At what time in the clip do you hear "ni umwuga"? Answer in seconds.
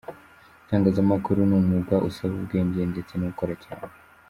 1.45-1.95